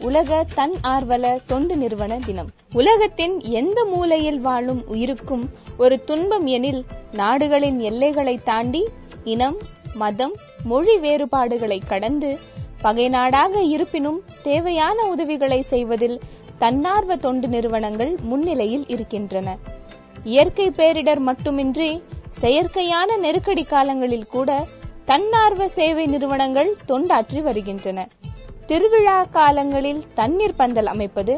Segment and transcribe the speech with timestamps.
[0.00, 2.50] உலக தன் ஆர்வல தொண்டு நிறுவன தினம்.
[2.72, 8.84] உலகத்தின் எந்த மூலையில் வாழும் உயிருக்கும் ஒரு துன்பம் எனில் நாடுகளின் எல்லைகளை தாண்டி
[9.24, 9.56] இனம்
[9.94, 12.38] மதம் மொழி வேறுபாடுகளை கடந்து
[12.82, 16.20] பகை நாடாக இருப்பினும் தேவையான உதவிகளை செய்வதில்
[16.58, 19.58] தன்னார்வ தொண்டு நிறுவனங்கள் முன்னிலையில் இருக்கின்றன.
[20.24, 22.02] இயற்கை பேரிடர் மட்டுமின்றி
[22.40, 24.66] செயற்கையான நெருக்கடி காலங்களில் கூட
[25.04, 28.08] தன்னார்வ சேவை நிறுவனங்கள் தொண்டாற்றி வருகின்றன.
[28.70, 31.34] திருவிழா காலங்களில் தண்ணீர் பந்தல் அமைப்பது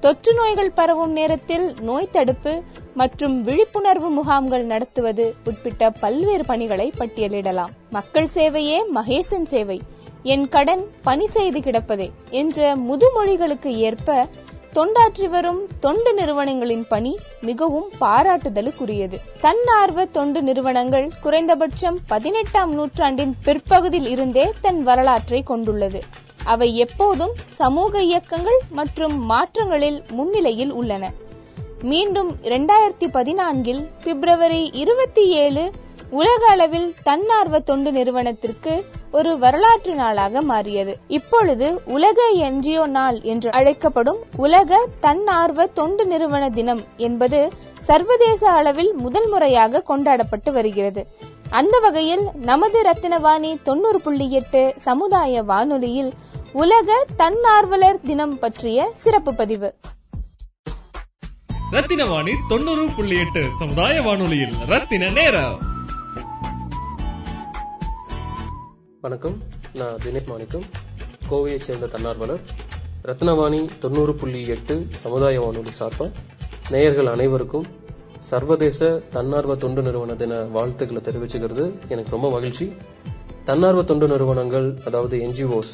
[0.00, 2.52] தொற்று நோய்கள் பரவும் நேரத்தில் நோய் தடுப்பு
[2.94, 7.72] மற்றும் விழிப்புணர்வு முகாம்கள் நடத்துவது உட்பட்ட பல்வேறு பணிகளை பட்டியலிடலாம்.
[7.90, 9.78] மக்கள் சேவையே மகேசன் சேவை.
[10.22, 12.08] என் கடன் பணி செய்து கிடப்பதே
[12.42, 14.26] என்ற முதுமொழிகளுக்கு ஏற்ப
[14.74, 19.18] தொண்டாற்றி வரும் தொண்டு நிறுவனங்களின் பணி மிகவும் பாராட்டுதலுக்குரியது.
[19.40, 26.02] தன்னார்வ தொண்டு நிறுவனங்கள் குறைந்தபட்சம் பதினெட்டாம் நூற்றாண்டின் பிற்பகுதியில் இருந்தே தன் வரலாற்றை கொண்டுள்ளது.
[26.44, 31.12] அவை எப்போதும் சமூக இயக்கங்கள் மற்றும் மாற்றங்களில் முன்னிலையில் உள்ளன.
[31.82, 35.70] மீண்டும் இரண்டாயிரத்தி பதினான்கில் பிப்ரவரி இருபத்தி ஏழு
[36.10, 40.96] உலக அளவில் தன்னார்வ தொண்டு நிறுவனத்திற்கு ஒரு வரலாற்று நாளாக மாறியது.
[41.08, 49.28] இப்பொழுது உலக என்ஜிஓ நாள் என்று அழைக்கப்படும் உலக தன்னார்வ தொண்டு நிறுவன தினம் என்பது சர்வதேச அளவில் முதல்
[49.28, 51.06] முறையாக கொண்டாடப்பட்டு வருகிறது.
[51.50, 56.12] அந்த வகையில் நமது ரத்தினவாணி தொண்ணூறு புள்ளி எட்டு சமுதாய வானொலியில்
[56.52, 59.74] உலக தன்னார்வலர் தினம் பற்றிய சிறப்பு பதிவு.
[61.70, 65.58] ரத்தின வாணி தொண்ணூறு புள்ளி எட்டு சமுதாய வானொலியில் ரத்தின நேரம்.
[69.00, 69.42] வணக்கம்
[69.74, 70.64] நான் தினேஷ் மாணிக்கம்
[71.30, 72.40] கோவையைச் சேர்ந்த தன்னார்வலர்.
[73.04, 76.10] ரத்னவாணி தொண்ணூறு புள்ளி எட்டு சமுதாய வானொலி சார்பாக
[76.70, 77.66] நேயர்கள் அனைவருக்கும்
[78.30, 81.64] சர்வதேச தன்னார்வ தொண்டு நிறுவன தின வாழ்த்துக்களை தெரிவிச்சுக்கிறது.
[81.88, 82.72] எனக்கு ரொம்ப மகிழ்ச்சி.
[83.44, 85.70] தன்னார்வ தொண்டு நிறுவனங்கள் அதாவது என்ஜிஓஸ்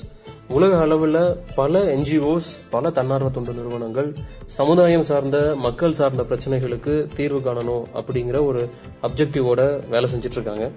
[0.49, 4.15] உலக அளவில் பல என்ஜிஓஸ் பல தன்னார்வ தொண்டு நிறுவனங்கள்
[4.47, 8.69] சமுதாயம் சார்ந்த மக்கள் சார்ந்த பிரச்சனைகளுக்கு தீர்வு காணணும் அப்படிங்கிற ஒரு
[9.03, 10.71] அப்ஜெக்டிவோட வேலை செஞ்சுட்டு இருக்காங்க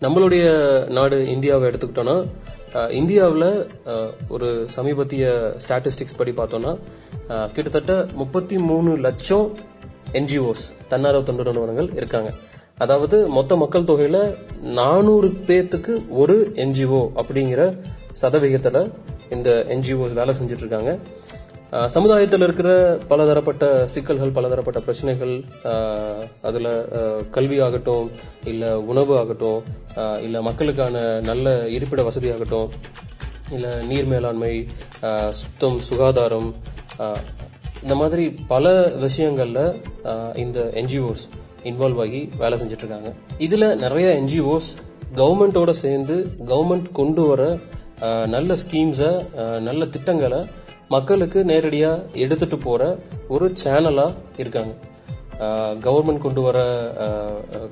[0.00, 0.44] நம்மளுடைய
[0.88, 2.16] நாடு இந்தியாவை எடுத்துக்கிட்டோம்னா
[2.90, 3.48] இந்தியாவில்
[4.28, 6.72] ஒரு சமீபத்திய ஸ்டாட்டிஸ்டிக்ஸ் படி பார்த்தோம்னா
[7.52, 9.46] கிட்டத்தட்ட முப்பத்தி மூணு லட்சம்
[10.12, 12.30] என்ஜிஓஸ் தன்னார்வ தொண்டு நிறுவனங்கள் இருக்காங்க.
[12.78, 14.18] அதாவது மொத்த மக்கள் தொகையில
[14.78, 17.62] நானூறு பேத்துக்கு ஒரு என்ஜிஓ அப்படிங்கிற
[18.22, 18.80] சதவிகிதத்துல
[19.30, 20.98] இந்த என்ஜிஓஸ் வேலை செஞ்சுட்டு இருக்காங்க
[21.86, 25.32] சமுதாயத்தில் இருக்கிற பலதரப்பட்ட சிக்கல்கள் பலதரப்பட்ட பிரச்சனைகள்
[26.42, 26.68] அதில்
[27.30, 28.10] கல்வி ஆகட்டும்
[28.44, 29.62] இல்லை உணவு ஆகட்டும்
[30.20, 32.70] இல்லை மக்களுக்கான நல்ல இருப்பிட வசதி ஆகட்டும்
[33.50, 34.54] இல்லை நீர் மேலாண்மை
[35.30, 36.54] சுத்தம் சுகாதாரம்
[37.82, 38.66] இந்த மாதிரி பல
[38.96, 39.60] விஷயங்கள்ல
[40.34, 41.24] இந்த என்ஜிஓஸ்
[41.64, 44.68] இன்வால்வ் ஆகி வேலை செஞ்சுட்டு இருக்காங்க இதுல நிறைய என்ஜிஓஸ்
[45.14, 46.16] கவர்மெண்டோட சேர்ந்து
[46.46, 47.42] கவர்மெண்ட் கொண்டு வர
[48.26, 49.10] நல்ல ஸ்கீம்ஸை
[49.60, 50.40] நல்ல திட்டங்களை
[50.88, 52.82] மக்களுக்கு நேரடியா எடுத்துட்டு போற
[53.28, 54.74] ஒரு சேனலா இருக்காங்க.
[55.80, 56.58] கவர்மெண்ட் கொண்டு வர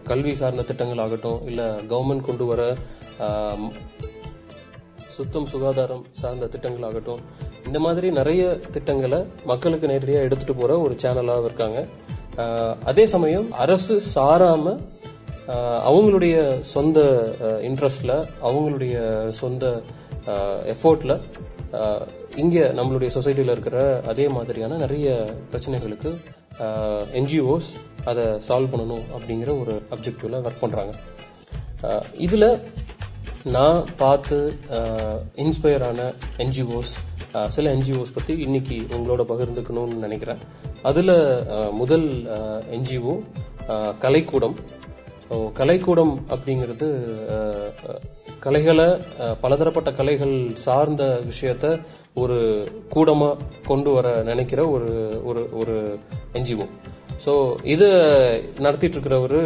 [0.05, 2.63] கல்வி சார்ந்த திட்டங்கள் ஆகட்டும் இல்ல கவர்மெண்ட் கொண்டு வர
[5.17, 7.23] சுத்தம் சுகாதாரம் சார்ந்த திட்டங்களாகட்டும்
[7.67, 8.43] இந்த மாதிரி நிறைய
[8.75, 9.21] திட்டங்களை
[9.51, 11.81] மக்களுக்கு நேரடியாக எடுத்துட்டு போற ஒரு சேனலாக இருக்காங்க.
[12.91, 14.77] அதே சமயம் அரசு சாராம
[15.89, 16.37] அவங்களுடைய
[16.75, 16.99] சொந்த
[17.69, 18.13] இன்ட்ரெஸ்ட்ல
[18.49, 18.95] அவங்களுடைய
[19.41, 19.65] சொந்த
[20.75, 21.15] எஃபோர்ட்ல
[22.43, 23.79] இங்க நம்மளுடைய சொசைட்டியில் இருக்கிற
[24.13, 25.09] அதே மாதிரியான நிறைய
[25.53, 26.11] பிரச்சனைகளுக்கு
[27.21, 27.69] என்ஜிஓஸ்
[28.11, 30.93] அதை சால்வ் பண்ணணும் அப்படிங்கிற ஒரு அப்ஜெக்டிவ்ல ஒர்க் பண்றாங்க.
[32.27, 32.45] இதுல
[33.53, 34.37] நான் பார்த்து
[35.43, 36.05] இன்ஸ்பயர் ஆன
[36.37, 36.93] என்ஜிஓஸ்
[37.49, 40.41] சில என்ஜிஓஸ் பற்றி இன்னைக்கு உங்களோட பகிர்ந்துக்கணும்னு நினைக்கிறேன்.
[40.83, 41.13] அதில்
[41.71, 42.07] முதல்
[42.77, 43.15] என்ஜிஓ
[44.05, 44.57] கலைக்கூடம்.
[45.29, 46.89] ஸோ கலைக்கூடம் அப்படிங்கிறது
[48.47, 48.89] கலைகளை
[49.41, 50.37] பலதரப்பட்ட கலைகள்
[50.67, 51.81] சார்ந்த விஷயத்த
[52.15, 52.39] ஒரு
[52.89, 54.91] கூடமாக கொண்டு வர நினைக்கிற ஒரு
[55.25, 55.99] ஒரு ஒரு
[56.33, 56.67] என்ஜிஓ
[57.25, 57.33] ஸோ
[57.75, 57.89] இதை
[58.65, 59.41] நடத்திட்டு இருக்கிறவர்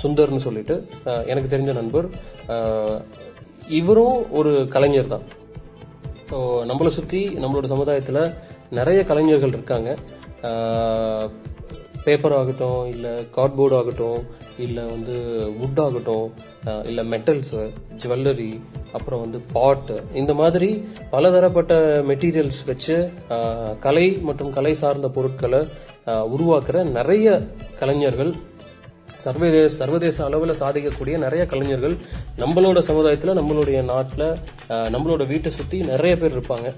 [0.00, 0.74] சுந்தர்னு சொல்லிட்டு
[1.32, 2.08] எனக்கு தெரிஞ்ச நண்பர்.
[3.80, 5.24] இவரும் ஒரு கலைஞர் தான்.
[6.30, 6.38] ஸோ
[6.70, 8.22] நம்மளை சுற்றி நம்மளோட சமுதாயத்தில்
[8.78, 9.90] நிறைய கலைஞர்கள் இருக்காங்க.
[12.06, 14.22] பேப்பர் ஆகட்டும் இல்லை கார்ட்போர்டு ஆகட்டும்
[14.64, 15.16] இல்லை வந்து
[15.60, 16.26] வுட் ஆகட்டும்
[16.88, 17.60] இல்லை மெட்டல்ஸு
[18.02, 18.48] ஜுவல்லரி
[18.96, 20.70] அப்புறம் வந்து பாட்டு இந்த மாதிரி
[21.12, 21.74] பலதரப்பட்ட
[22.10, 22.96] மெட்டீரியல்ஸ் வச்சு
[23.86, 25.60] கலை மற்றும் கலை சார்ந்த பொருட்களை
[26.06, 27.26] உருவாக்குற நிறைய
[27.78, 28.32] கலைஞர்கள்
[29.24, 31.94] சர்வதேச சர்வதேச அளவில் சாதிக்கக்கூடிய நிறைய கலைஞர்கள்
[32.38, 34.26] நம்மளோட சமுதாயத்தில் நம்மளுடைய நாட்டில்
[34.94, 36.68] நம்மளோட வீட்டை சுற்றி நிறைய பேர் இருப்பாங்க.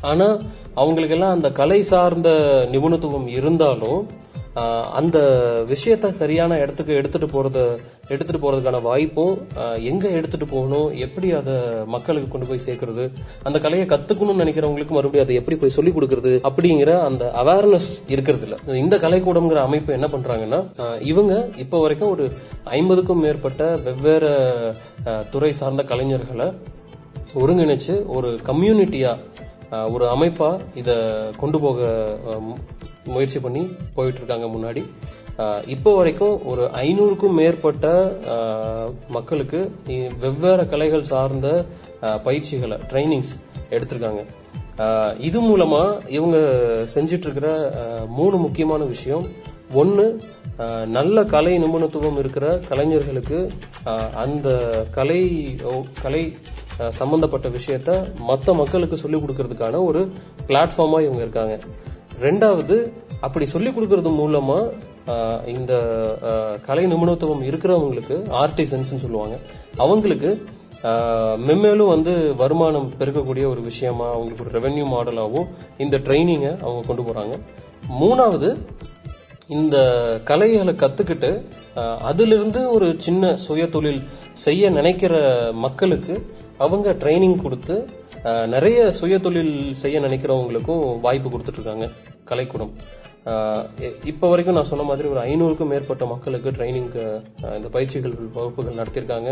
[0.00, 0.42] ஆனால்
[0.74, 2.30] அவங்களுக்கெல்லாம் அந்த கலை சார்ந்த
[2.72, 4.00] நிபுணத்துவம் இருந்தாலும்
[4.94, 5.18] அந்த
[5.68, 7.62] விஷயத்த சரியான இடத்துக்கு எடுத்துட்டு போறது
[8.08, 9.34] எடுத்துட்டு போறதுக்கான வாய்ப்பும்
[9.82, 11.56] எங்க எடுத்துட்டு போகணும் எப்படி அதை
[11.86, 13.04] மக்களுக்கு கொண்டு போய் சேர்க்கறது
[13.42, 18.78] அந்த கலையை கத்துக்கணும்னு நினைக்கிறவங்களுக்கு மறுபடியும் அதை எப்படி போய் சொல்லிக் கொடுக்கறது அப்படிங்கிற அந்த அவேர்னஸ் இருக்கிறது இல்ல
[18.78, 20.60] இந்த கலைக்கூடம்ங்கிற அமைப்பு என்ன பண்றாங்கன்னா
[21.02, 22.26] இவங்க இப்போ வரைக்கும் ஒரு
[22.72, 24.32] ஐம்பதுக்கும் மேற்பட்ட வெவ்வேறு
[25.30, 26.48] துறை சார்ந்த கலைஞர்களை
[27.34, 29.12] ஒருங்கிணைச்சு ஒரு கம்யூனிட்டியா
[29.92, 30.90] ஒரு அமைப்பா இத
[31.36, 31.78] கொண்டு போக
[33.14, 33.62] முயற்சி பண்ணி
[33.96, 34.82] போயிட்டு இருக்காங்க முன்னாடி
[35.74, 37.86] இப்போ வரைக்கும் ஒரு ஐநூறுக்கும் மேற்பட்ட
[39.16, 39.60] மக்களுக்கு
[40.24, 41.48] வெவ்வேறு கலைகள் சார்ந்த
[42.26, 43.32] பயிற்சிகளை ட்ரைனிங்ஸ்
[43.76, 44.22] எடுத்திருக்காங்க.
[45.28, 45.82] இது மூலமா
[46.16, 46.38] இவங்க
[46.94, 47.48] செஞ்சிட்டு இருக்கிற
[48.18, 49.24] மூணு முக்கியமான விஷயம்.
[49.80, 50.06] ஒன்று
[50.96, 53.38] நல்ல கலை நிபுணத்துவம் இருக்கிற கலைஞர்களுக்கு
[54.24, 54.48] அந்த
[54.96, 55.20] கலை
[56.04, 56.22] கலை
[57.00, 57.90] சம்பந்தப்பட்ட விஷயத்த
[58.30, 60.02] மற்ற மக்களுக்கு சொல்லிக் கொடுக்கறதுக்கான ஒரு
[60.48, 61.56] பிளாட்ஃபார்மாக இவங்க இருக்காங்க.
[62.20, 64.58] ரெண்டாவது அப்படி சொல்லிக் கொடுக்கறது மூலமா
[65.46, 65.74] இந்த
[66.66, 69.38] கலை நிபுணத்துவம் இருக்கிறவங்களுக்கு ஆர்டிசன்ஸ் சொல்லுவாங்க
[69.76, 70.30] அவங்களுக்கு
[71.46, 75.48] மென்மேலும் வந்து வருமானம் பெருக்கக்கூடிய ஒரு விஷயமா அவங்களுக்கு ஒரு ரெவென்யூ மாடலாகவும்
[75.78, 77.38] இந்த ட்ரைனிங்கை அவங்க கொண்டு போறாங்க.
[78.00, 78.58] மூணாவது
[79.46, 79.76] இந்த
[80.24, 81.30] கலைகளை கத்துக்கிட்டு
[82.00, 85.14] அதிலிருந்து ஒரு சின்ன சுய தொழில் செய்ய நினைக்கிற
[85.54, 87.88] மக்களுக்கு அவங்க ட்ரைனிங் கொடுத்து
[88.24, 91.88] நிறைய சுய தொழில் செய்ய நினைக்கிறவங்களுக்கும் வாய்ப்பு கொடுத்துட்டு இருக்காங்க
[92.30, 92.72] கலைக்கூடம்
[94.04, 96.92] இப்போ வரைக்கும் நான் சொன்ன மாதிரி ஒரு ஐநூறுக்கும் மேற்பட்ட மக்களுக்கு ட்ரைனிங்
[97.56, 99.30] இந்த பயிற்சிகள் வகுப்புகள் நடத்தியிருக்காங்க.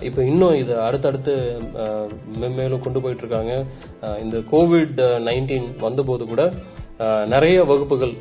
[0.00, 1.34] இப்போ இன்னும் இதை அடுத்தடுத்து
[1.72, 3.64] மேலும் மென்மேலும் கொண்டு போயிட்டு இருக்காங்க
[4.20, 6.52] இந்த கோவிட் நைன்டீன் வந்தபோது கூட
[7.32, 8.14] நிறைய வகுப்புகள்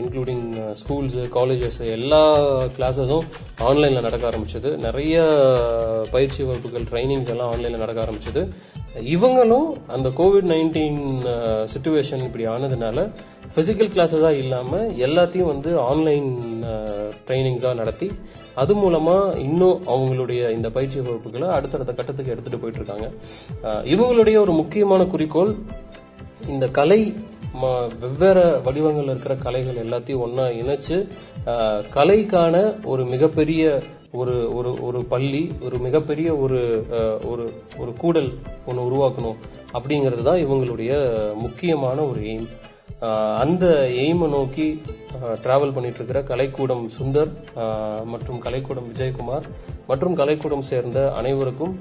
[0.00, 0.46] இன்க்ளூடிங்
[0.80, 2.22] ஸ்கூல்ஸ் காலேஜஸ் எல்லா
[2.76, 3.26] கிளாஸஸும்
[3.68, 4.70] ஆன்லைனில் நடக்க ஆரம்பிச்சது.
[4.86, 5.16] நிறைய
[6.14, 8.42] பயிற்சி வகுப்புகள் ட்ரைனிங்ஸ் எல்லாம் ஆன்லைனில் நடக்க ஆரம்பிச்சது.
[9.14, 11.00] இவங்களும் அந்த கோவிட் நைன்டீன்
[11.74, 13.06] சுச்சுவேஷன் இப்படி ஆனதுனால
[13.54, 16.30] ஃபிசிக்கல் கிளாஸஸாக இல்லாமல் எல்லாத்தையும் வந்து ஆன்லைன்
[17.28, 18.08] ட்ரைனிங்ஸாக நடத்தி
[18.62, 23.08] அது மூலமாக இன்னும் அவங்களுடைய இந்த பயிற்சி வகுப்புகளை அடுத்தடுத்த கட்டத்துக்கு எடுத்துகிட்டு போயிட்டு இருக்காங்க.
[23.94, 25.52] இவங்களுடைய ஒரு முக்கியமான குறிக்கோள்
[26.54, 27.02] இந்த கலை
[28.02, 30.96] வெவ்வேறு வடிவங்கள் இருக்கிற கலைகள் எல்லாத்தையும் ஒன்றா இணைச்சு
[31.94, 32.54] கலைக்கான
[32.84, 33.82] ஒரு மிகப்பெரிய
[34.20, 36.60] ஒரு ஒரு ஒரு பள்ளி ஒரு மிகப்பெரிய ஒரு
[37.24, 37.44] ஒரு
[37.78, 38.30] ஒரு கூடல்
[38.66, 39.38] ஒன்று உருவாக்கணும்
[39.72, 40.92] அப்படிங்கிறது தான் இவங்களுடைய
[41.34, 42.48] முக்கியமான ஒரு எய்ம்.
[43.42, 43.64] அந்த
[44.02, 44.66] எய்மை நோக்கி
[45.44, 47.32] டிராவல் பண்ணிட்டு இருக்கிற கலைக்கூடம் சுந்தர்
[48.04, 49.48] மற்றும் கலைக்கூடம் விஜயகுமார்
[49.86, 51.74] மற்றும் கலைக்கூடம் சேர்ந்த அனைவருக்கும்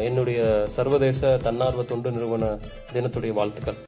[0.00, 2.56] என்னுடைய சர்வதேச தன்னார்வ தொண்டு நிறுவன
[2.94, 3.78] தினத்துடைய வாழ்த்துக்கள்.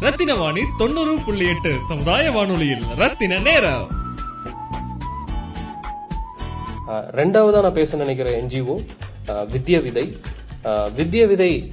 [0.00, 2.82] ரத்தின வாணி தொண்ணூறு புள்ளி எட்டு சமுதாய வானொலியில்.
[2.96, 3.86] ரத்தின நேரம்.
[7.18, 8.74] ரெண்டாவதா நான் பேச நினைக்கிற என்ஜிஓ
[9.52, 10.04] வித்ய விதை.
[10.98, 11.72] வித்ய விதை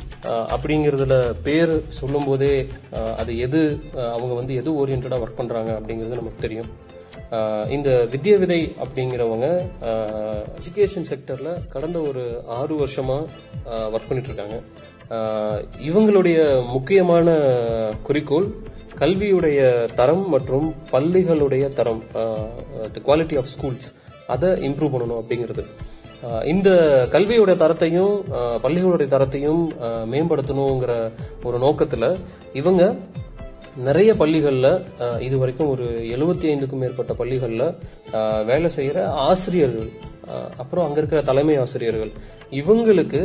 [0.56, 2.54] அப்படிங்கிறதுல பேர் சொல்லும் போதே
[3.18, 3.62] அது எது
[3.94, 6.72] அவங்க வந்து எது ஓரியன்டா ஒர்க் பண்றாங்க அப்படிங்கிறது நமக்கு தெரியும்.
[7.70, 9.48] இந்த வித்ய விதை அப்படிங்கிறவங்க
[10.60, 12.24] எஜுகேஷன் செக்டர்ல கடந்த ஒரு
[12.58, 13.18] ஆறு வருஷமா
[13.94, 14.58] ஒர்க் பண்ணிட்டு இருக்காங்க
[15.90, 16.38] இவங்களுடைய
[16.72, 17.28] முக்கியமான
[18.04, 18.48] குறிக்கோள்
[19.00, 19.60] கல்வியுடைய
[19.96, 22.02] தரம் மற்றும் பள்ளிகளுடைய தரம்
[23.08, 23.90] குவாலிட்டி ஆஃப் ஸ்கூல்ஸ்
[24.28, 25.64] அதை இம்ப்ரூவ் பண்ணணும் அப்படிங்கிறது.
[26.52, 26.70] இந்த
[27.12, 28.14] கல்வியுடைய தரத்தையும்
[28.66, 29.64] பள்ளிகளுடைய தரத்தையும்
[30.12, 30.94] மேம்படுத்தணுங்கிற
[31.44, 32.08] ஒரு நோக்கத்துல
[32.54, 32.84] இவங்க
[33.88, 34.72] நிறைய பள்ளிகளில்
[35.28, 37.68] இது வரைக்கும் ஒரு எழுபத்தி ஐந்துக்கும் மேற்பட்ட பள்ளிகளில்
[38.50, 39.92] வேலை செய்கிற ஆசிரியர்கள்
[40.62, 42.12] அப்புறம் அங்கே இருக்கிற தலைமை ஆசிரியர்கள்.
[42.60, 43.22] இவங்களுக்கு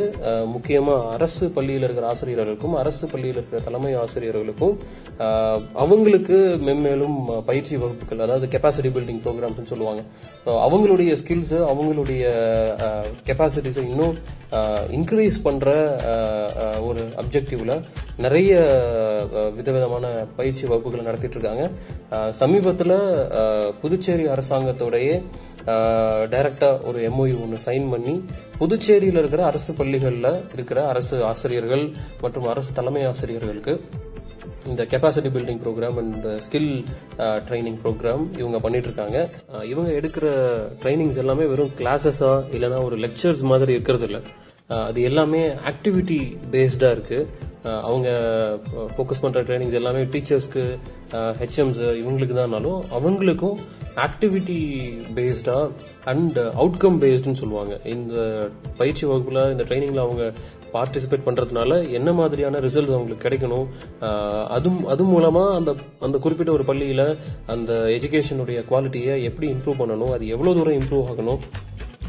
[0.54, 4.74] முக்கியமாக அரசு பள்ளியில் இருக்கிற ஆசிரியர்களுக்கும் அரசு பள்ளியில் இருக்கிற தலைமை ஆசிரியர்களுக்கும்
[5.84, 6.38] அவங்களுக்கு
[6.68, 7.18] மென்மேலும்
[7.50, 10.02] பயிற்சி வகுப்புகள் அதாவது கெப்பாசிட்டி பில்டிங் ப்ரோக்ராம்ஸ் சொல்லுவாங்க.
[10.66, 12.24] அவங்களுடைய ஸ்கில்ஸு அவங்களுடைய
[13.28, 14.16] கெப்பாசிட்டிஸை இன்னும்
[14.98, 15.70] இன்க்ரீஸ் பண்ணுற
[16.88, 17.74] ஒரு அப்ஜெக்டிவ்ல
[18.26, 18.52] நிறைய
[19.58, 20.06] விதவிதமான
[20.36, 21.64] பயிற்சி வகுப்புகளை நடத்திட்டு இருக்காங்க
[22.40, 22.96] சமீபத்தில்
[23.80, 25.08] புதுச்சேரி அரசாங்கத்தோடைய
[26.34, 28.14] டைரக்டா ஒரு எம்ஓயு ஒன்று சைன் பண்ணி
[28.58, 31.84] புதுச்சேரியில் இருக்கிற அரசு பள்ளிகளில் இருக்கிற அரசு ஆசிரியர்கள்
[32.20, 33.74] மற்றும் அரசு தலைமை ஆசிரியர்களுக்கு
[34.70, 36.72] இந்த capacity building programme and skill
[37.48, 39.18] training programme இவங்க பண்ணிட்டு இருக்காங்க
[39.72, 40.26] இவங்க எடுக்கிற
[40.82, 44.20] ட்ரைனிங்ஸ் எல்லாமே வெறும் கிளாஸஸா இல்லைன்னா ஒரு லெக்சர்ஸ் மாதிரி இருக்கிறது இல்லை.
[44.68, 47.26] அது எல்லாமே ஆக்டிவிட்டி பேஸ்டாக இருக்குது
[47.62, 48.08] அவங்க
[48.74, 50.78] ஃபோக்கஸ் பண்ணுற ட்ரைனிங்ஸ் எல்லாமே டீச்சர்ஸ்க்கு
[51.12, 53.58] ஹெச்எம்ஸ் இவங்களுக்கு தான்னாலும் அவங்களுக்கும்
[53.96, 54.58] ஆக்டிவிட்டி
[55.14, 55.70] பேஸ்டாக
[56.04, 57.80] அண்ட் அவுட்கம் பேஸ்டுன்னு சொல்லுவாங்க.
[57.84, 60.32] இந்த பயிற்சி வகுப்பில் இந்த ட்ரைனிங்கில் அவங்க
[60.72, 63.66] பார்ட்டிசிபேட் பண்ணுறதுனால என்ன மாதிரியான ரிசல்ட் அவங்களுக்கு கிடைக்கணும்?
[64.48, 70.12] அதுவும் அது அது அந்த அந்த குறிப்பிட்ட ஒரு பள்ளியில் அந்த எஜுகேஷனுடைய குவாலிட்டியை எப்படி இம்ப்ரூவ் பண்ணணும்?
[70.12, 71.40] அது எவ்வளோ தூரம் இம்ப்ரூவ் ஆகணும்?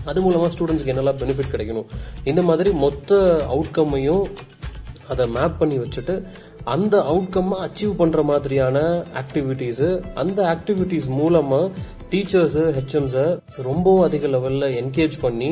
[0.10, 1.90] அது மூலமாக ஸ்டூடெண்ட்ஸ்க்கு என்னெல்லாம் பெனிஃபிட் கிடைக்கணும்?
[2.32, 3.20] இந்த மாதிரி மொத்த
[3.56, 4.26] அவுட்கம்மையும்
[5.14, 6.16] அதை மேப் பண்ணி வச்சுட்டு
[6.74, 8.78] அந்த அவுட்கம் அச்சீவ் பண்ணுற மாதிரியான
[9.22, 9.88] ஆக்டிவிட்டீஸு
[10.22, 11.72] அந்த ஆக்டிவிட்டீஸ் மூலமாக
[12.12, 13.26] டீச்சர்ஸு ஹெச்எம்ஸை
[13.68, 15.52] ரொம்பவும் அதிக லெவலில் என்கேஜ் பண்ணி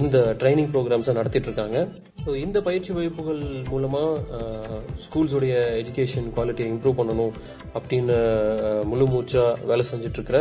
[0.00, 1.78] இந்த ட்ரைனிங் ப்ரோக்ராம்ஸை நடத்திட்டு இருக்காங்க.
[2.26, 3.42] ஸோ இந்த பயிற்சி வகுப்புகள்
[3.72, 4.38] மூலமாக
[5.02, 7.34] ஸ்கூல்ஸுடைய எஜுகேஷன் குவாலிட்டியை இம்ப்ரூவ் பண்ணணும்
[7.78, 8.16] அப்படின்னு
[8.90, 10.38] முழு மூச்சாக வேலை செஞ்சிட்ருக்கிற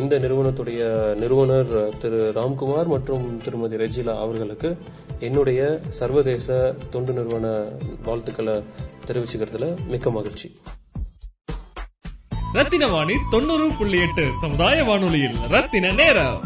[0.00, 0.80] இந்த நிறுவனத்துடைய
[1.22, 1.72] நிறுவனர்
[2.02, 4.70] திரு ராம்குமார் மற்றும் திருமதி ரெஜிலா அவர்களுக்கு
[5.28, 5.60] என்னுடைய
[6.00, 6.46] சர்வதேச
[6.94, 7.46] தொண்டு நிறுவன
[8.08, 8.56] வாழ்த்துக்களை
[9.08, 10.50] தெரிவிச்சுக்கிறதுல மிக்க மகிழ்ச்சி.
[12.56, 16.38] ரத்தின வாணி தொண்ணூறு புள்ளி எட்டு சமுதாய வானொலியில் ரத்தின நேரம்.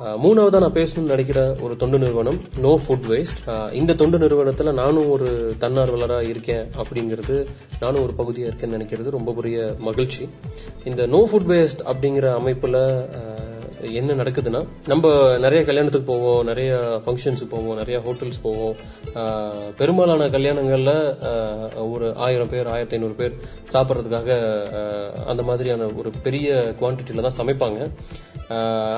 [0.00, 5.56] மூணாவதா நான் பேசணும்னு நினைக்கிற ஒரு தொண்டு நிறுவனம் நோ ஃபுட் வேஸ்ட் இந்த தொண்டு நிறுவனத்தில் நானும் ஒரு
[5.60, 7.46] தன்னார்வலராக இருக்கேன் அப்படிங்கிறது
[7.80, 10.28] நானும் ஒரு பகுதியாக இருக்கேன்னு நினைக்கிறது ரொம்ப பெரிய மகிழ்ச்சி.
[10.84, 13.08] இந்த நோ ஃபுட் வேஸ்ட் அப்படிங்கிற அமைப்பில்
[14.00, 14.60] என்ன நடக்குதுன்னா
[14.92, 15.12] நம்ம
[15.44, 16.72] நிறைய கல்யாணத்துக்கு போவோம் நிறைய
[17.04, 18.74] ஃபங்க்ஷன்ஸுக்கு போவோம் நிறைய ஹோட்டல்ஸ் போவோம்.
[19.78, 20.94] பெரும்பாலான கல்யாணங்களில்
[21.92, 23.34] ஒரு ஆயிரம் பேர் ஆயிரத்தி ஐநூறு பேர்
[23.72, 24.30] சாப்பிட்றதுக்காக
[25.32, 27.80] அந்த மாதிரியான ஒரு பெரிய குவான்டிட்டியில் தான் சமைப்பாங்க.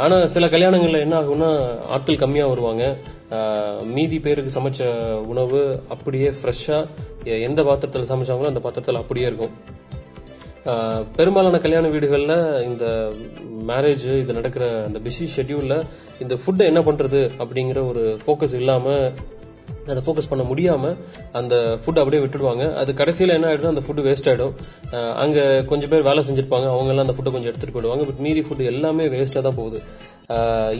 [0.02, 1.50] ஆனால் சில கல்யாணங்களில் என்ன ஆகும்னா
[1.94, 2.84] ஆட்கள் கம்மியாக வருவாங்க.
[3.96, 4.82] மீதி பேருக்கு சமைச்ச
[5.32, 5.60] உணவு
[5.94, 9.54] அப்படியே ஃப்ரெஷ்ஷாக எந்த பாத்திரத்தில் சமைச்சாங்களோ அந்த பாத்திரத்தில் அப்படியே இருக்கும்.
[11.16, 12.38] பெரும்பாலான கல்யாண வீடுகளில்
[12.70, 12.84] இந்த
[13.70, 15.76] மேரேஜ் இது நடக்கிற அந்த பிஸி ஷெட்யூலில்
[16.22, 19.06] இந்த ஃபுட்டை என்ன பண்றது அப்படிங்கிற ஒரு ஃபோக்கஸ் இல்லாமல்
[19.92, 20.96] அதை ஃபோக்கஸ் பண்ண முடியாமல்
[21.38, 22.64] அந்த ஃபுட் அப்படியே விட்டுடுவாங்க.
[22.80, 24.54] அது கடைசியில் என்ன ஆகிடும் அந்த ஃபுட்டு வேஸ்ட் ஆகிடும்
[25.22, 26.66] அங்கே கொஞ்சம் பேர் வேலை செஞ்சிருப்பாங்க.
[26.74, 28.04] அவங்கெல்லாம் அந்த ஃபுட்டை கொஞ்சம் எடுத்துட்டு போயிடுவாங்க.
[28.10, 29.80] பட் மீறி ஃபுட் எல்லாமே வேஸ்ட்டாக தான் போகுது.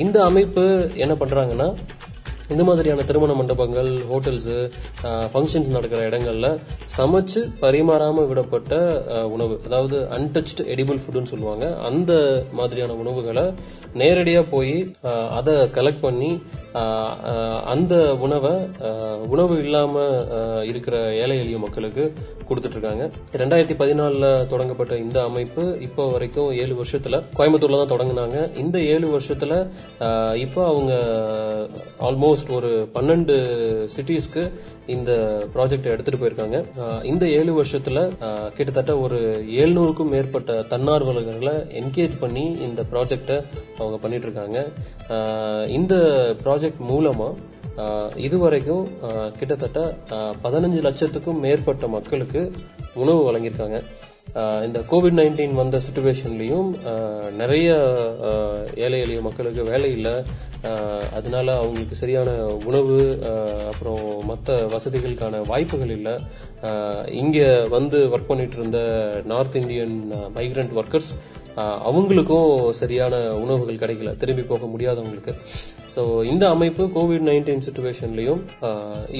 [0.04, 0.64] இந்த அமைப்பு
[1.04, 1.68] என்ன பண்ணுறாங்கன்னா
[2.50, 4.56] இந்த மாதிரியான திருமண மண்டபங்கள் ஹோட்டல்ஸு
[5.32, 6.48] ஃபங்க்ஷன்ஸ் நடக்கிற இடங்கள்ல
[6.96, 8.74] சமைச்சு பரிமாறாம விடப்பட்ட
[9.34, 9.60] உணவு.
[9.66, 11.66] அதாவது அன்டச்டு எடிபிள் ஃபுட்டுன்னு சொல்லுவாங்க.
[11.90, 12.12] அந்த
[12.52, 13.46] மாதிரியான உணவுகளை
[14.02, 14.76] நேரடியாக போய்
[15.38, 16.30] அதை கலெக்ட் பண்ணி
[17.72, 17.94] அந்த
[18.26, 18.54] உணவை
[19.34, 20.04] உணவு இல்லாம
[20.70, 22.04] இருக்கிற ஏழை எளிய மக்களுக்கு
[22.48, 23.04] கொடுத்துட்டு இருக்காங்க
[23.40, 28.38] ரெண்டாயிரத்தி பதினாலுல தொடங்கப்பட்ட இந்த அமைப்பு இப்போ வரைக்கும் ஏழு வருஷத்துல கோயம்புத்தூர்ல தான் தொடங்கினாங்க.
[28.62, 29.52] இந்த ஏழு வருஷத்துல
[30.44, 30.92] இப்போ அவங்க
[32.08, 33.36] ஆல்மோஸ்ட் ஒரு பன்னெண்டு
[33.94, 34.44] சிட்டிஸ்க்கு
[34.94, 35.10] இந்த
[35.54, 36.58] ப்ராஜெக்ட் எடுத்துட்டு போயிருக்காங்க.
[37.12, 37.98] இந்த ஏழு வருஷத்துல
[38.56, 39.18] கிட்டத்தட்ட ஒரு
[39.62, 43.38] எழுநூறுக்கும் மேற்பட்ட தன்னார்வலர்களை என்கேஜ் பண்ணி இந்த ப்ராஜெக்டை
[43.80, 44.58] அவங்க பண்ணிட்டு இருக்காங்க
[45.78, 45.94] இந்த
[46.44, 48.84] ப்ராஜெக்ட் ப்ராஜெக்ட் மூலமாக இதுவரைக்கும்
[49.38, 49.80] கிட்டத்தட்ட
[50.44, 52.40] பதினஞ்சு லட்சத்துக்கும் மேற்பட்ட மக்களுக்கு
[53.02, 53.78] உணவு வழங்கியிருக்காங்க.
[54.66, 56.68] இந்த கோவிட் நைன்டீன் வந்த சுச்சுவேஷன்லையும்
[57.40, 57.68] நிறைய
[58.84, 60.14] ஏழை எளிய மக்களுக்கு வேலை இல்லை.
[61.18, 62.30] அதனால அவங்களுக்கு சரியான
[62.68, 62.98] உணவு
[63.72, 66.14] அப்புறம் மற்ற வசதிகளுக்கான வாய்ப்புகள் இல்லை.
[67.22, 68.78] இங்கே வந்து ஒர்க் பண்ணிட்டு இருந்த
[69.32, 69.96] நார்த் இந்தியன்
[70.38, 71.12] மைக்ரண்ட் ஒர்க்கர்ஸ்
[71.88, 74.16] அவங்களுக்கும் சரியான உணவுகள் கிடைக்கல.
[74.16, 75.34] திரும்பி போக முடியாதவங்களுக்கு.
[75.94, 78.42] ஸோ இந்த அமைப்பு கோவிட் நைன்டீன் சுச்சுவேஷன்லையும்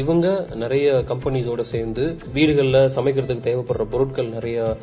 [0.01, 0.27] இவங்க
[0.62, 2.05] நிறைய கம்பெனிஸோட சேர்ந்து
[2.37, 4.77] வீடுகளில் சமைக்கிறதுக்கு தேவைப்படுற பொருட்கள் நிறைய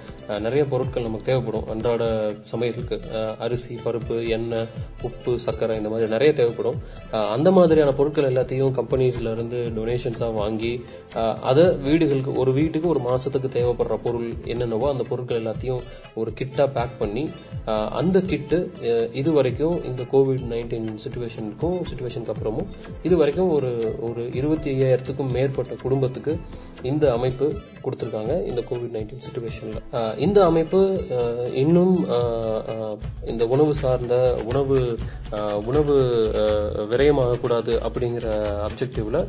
[0.46, 1.65] நிறைய பொருட்கள் நமக்கு தேவைப்படும்.
[1.74, 2.03] அன்றாட
[2.51, 2.98] சமையலுக்கு
[3.46, 4.68] அரிசி பருப்பு எண்ணெய்
[5.10, 6.79] உப்பு சர்க்கரை இந்த மாதிரி நிறைய தேவைப்படும்.
[7.36, 10.74] அந்த மாதிரியான பொருட்கள் எல்லாத்தையும் கம்பெனிஸ்ல இருந்து டொனேஷன்ஸாக வாங்கி
[11.51, 15.84] அதை வீடுகளுக்கு ஒரு வீட்டுக்கு ஒரு மாசத்துக்கு தேவைப்படுற பொருள் என்னென்னவோ அந்த பொருட்கள் எல்லாத்தையும்
[16.22, 17.25] ஒரு கிட்டா பேக் பண்ணி
[17.93, 18.58] அந்த கிட்டு
[19.13, 22.69] இது வரைக்கும் இந்த கோவிட் நைன்டீன் சுச்சுவேஷனுக்கும் சுச்சுவேஷனுக்கு அப்புறமும்
[23.03, 26.34] இது வரைக்கும் ஒரு ஒரு இருபத்தி ஐயாயிரத்துக்கும் மேற்பட்ட குடும்பத்துக்கு
[26.81, 27.48] இந்த அமைப்பு
[27.84, 29.81] கொடுத்துருக்காங்க இந்த கோவிட் நைன்டீன் சுச்சுவேஷன்ல
[30.17, 30.81] இந்த அமைப்பு
[31.53, 31.96] இன்னும்
[33.25, 34.15] இந்த உணவு சார்ந்த
[34.46, 34.77] உணவு
[35.65, 35.96] உணவு
[36.91, 38.27] விரயமாகக்கூடாது அப்படிங்கிற
[38.67, 39.19] அப்ஜெக்டிவ்ல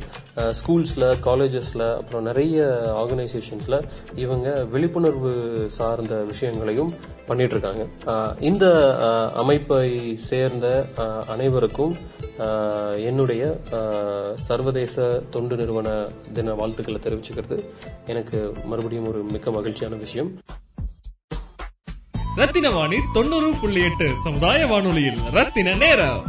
[0.52, 2.58] ஸ்கூல்ஸ்ல காலேஜஸ்ல அப்புறம் நிறைய
[2.96, 3.78] ஆர்கனைசேஷன்ஸ்ல
[4.16, 5.32] இவங்க விழிப்புணர்வு
[5.70, 6.92] சார்ந்த விஷயங்களையும்
[7.30, 7.82] பண்ணிட்டு இருக்காங்க
[8.50, 8.64] இந்த
[9.42, 10.66] அமைப்பை சேர்ந்த
[11.34, 11.94] அனைவருக்கும்
[13.08, 13.42] என்னுடைய
[14.48, 14.94] சர்வதேச
[15.34, 15.88] தொண்டு நிறுவன
[16.36, 17.58] தின வாழ்த்துக்களை தெரிவிச்சுக்கிறது.
[18.12, 18.38] எனக்கு
[18.70, 20.30] மறுபடியும் ஒரு மிக்க மகிழ்ச்சியான விஷயம்.
[22.40, 26.20] ரத்தின வாணி தொண்ணூறு புள்ளி எட்டு சமுதாய வானொலியில் ரத்தின நேரம்.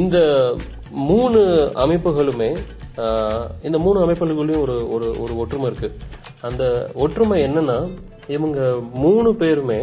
[0.00, 0.18] இந்த
[1.08, 1.40] மூணு
[1.84, 2.50] அமைப்புகளுமே
[3.62, 5.88] இந்த மூணு அமைப்புகளுக்கும் ஒரு ஒரு ஒரு ஒற்றுமை இருக்கு.
[6.48, 6.64] அந்த
[7.04, 7.78] ஒற்றுமை என்னன்னா
[8.36, 8.60] இவங்க
[9.04, 9.80] மூணு பேருமே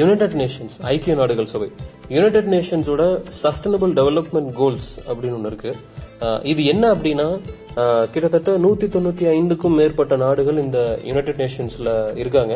[0.00, 1.68] யுனைடெட் நேஷன்ஸ் ஐக்கிய நாடுகள் சபை.
[2.16, 3.02] யுனைடெட் நேஷன்ஸோட
[3.42, 5.72] சஸ்டைனபிள் டெவலப்மெண்ட் கோல்ஸ் அப்படின்னு ஒன்று இருக்கு.
[6.52, 7.28] இது என்ன அப்படின்னா
[8.12, 10.78] கிட்டத்தட்ட நூத்தி தொண்ணூத்தி ஐந்துக்கும் மேற்பட்ட நாடுகள் இந்த
[11.08, 11.90] யுனைடெட் நேஷன்ஸ்ல
[12.22, 12.54] இருக்காங்க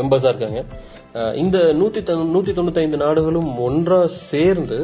[0.00, 0.60] மெம்பர்ஸா இருக்காங்க.
[1.42, 2.00] இந்த நூத்தி
[2.34, 4.80] நூத்தி தொண்ணூத்தி ஐந்து நாடுகளும் ஒன்றா சேர்ந்து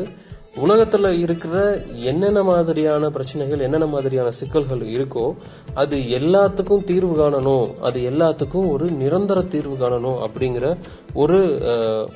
[0.62, 5.34] உலகத்துல இருக்கிற என்னென்ன மாதிரியான பிரச்சனைகள் என்னென்ன மாதிரியான சிக்கல்கள் இருக்கோ
[5.74, 7.80] அது எல்லாத்துக்கும் தீர்வு காணணும்.
[7.80, 10.76] அது எல்லாத்துக்கும் ஒரு நிரந்தர தீர்வு காணணும் அப்படிங்கிற
[11.14, 11.38] ஒரு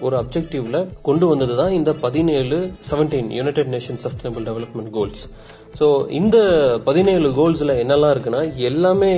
[0.00, 5.30] ஒரு அப்ஜெக்டிவ்ல கொண்டு வந்தது தான் இந்த பதினேழு seventeen united nation sustainable development goals
[5.79, 6.37] so இந்த
[6.85, 9.11] பதினேழு கோல்ஸில் என்னெல்லாம் இருக்குன்னா எல்லாமே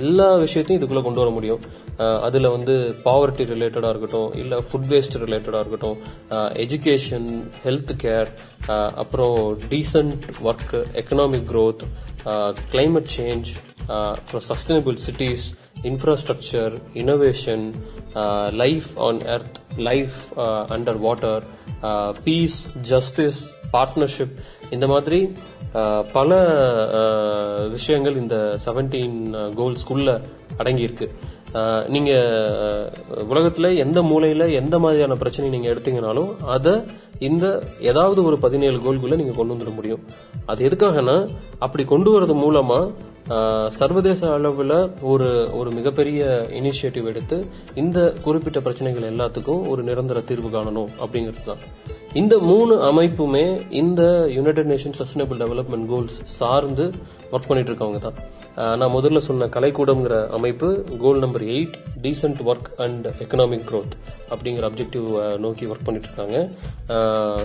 [0.00, 1.62] எல்லா விஷயத்தையும் இதுக்குள்ளே கொண்டு வர முடியும்.
[2.26, 2.74] அதில் வந்து
[3.04, 5.98] பாவர்ட்டி ரிலேட்டடாக இருக்கட்டும் இல்லை ஃபுட் வேஸ்ட் ரிலேட்டடாக இருக்கட்டும்
[6.64, 7.28] எஜுகேஷன்
[7.64, 8.30] ஹெல்த் கேர்
[9.02, 9.38] அப்புறம்
[9.72, 11.84] decent work economic growth
[12.72, 13.50] climate change
[13.98, 15.46] அப்புறம் sustainable cities
[15.90, 17.64] infrastructure innovation
[18.62, 19.58] life on earth
[19.88, 20.18] life
[20.76, 21.44] under water
[22.24, 22.58] peace
[22.90, 23.40] justice
[23.74, 24.34] partnership
[24.76, 25.20] இந்த மாதிரி
[26.16, 26.30] பல
[27.76, 29.16] விஷயங்கள் இந்த செவன்டீன்
[29.60, 30.10] கோல்ஸ்குள்ள
[30.58, 31.06] அடங்கியிருக்கு.
[31.94, 32.12] நீங்க
[33.32, 36.74] உலகத்துல எந்த மூலையில எந்த மாதிரியான பிரச்சனை நீங்க எடுத்தீங்கனாலும் அதை
[37.28, 37.46] இந்த
[37.90, 40.02] ஏதாவது ஒரு பதினேழு கோல்குள்ள நீங்க கொண்டு வந்துட முடியும்.
[40.50, 41.16] அது எதுக்காகனா
[41.64, 42.78] அப்படி கொண்டு வரது மூலமா
[43.78, 44.72] சர்வதேச அளவுல
[45.12, 45.28] ஒரு
[45.58, 46.24] ஒரு மிகப்பெரிய
[46.60, 47.36] இனிஷியேட்டிவ் எடுத்து
[47.82, 51.62] இந்த குறிப்பிட்ட பிரச்சனைகள் எல்லாத்துக்கும் ஒரு நிரந்தர தீர்வு காணணும் அப்படிங்கிறது தான்.
[52.20, 53.44] இந்த மூணு அமைப்புமே
[53.80, 54.02] இந்த
[54.34, 56.84] united nation sustainable development goals சார்ந்து
[57.32, 58.18] ஒர்க் பண்ணிட்டு இருக்கவங்க தான்
[58.80, 60.68] நான் முதல்ல சொன்ன கலைக்கூடம்ங்கிற அமைப்பு
[61.04, 63.94] goal number eight decent work and economic growth
[64.32, 65.08] அப்படிங்கிற அப்ஜெக்டிவ்
[65.46, 66.36] நோக்கி ஒர்க் பண்ணிட்டு இருக்காங்க